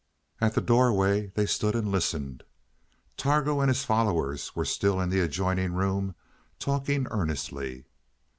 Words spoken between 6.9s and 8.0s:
earnestly.